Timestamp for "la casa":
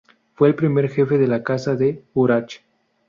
1.27-1.75